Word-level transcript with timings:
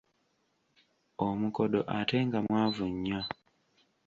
Omukodo 1.27 1.79
ate 1.97 2.17
nga 2.25 2.39
mwavu 2.45 2.85
nnyo. 2.93 3.21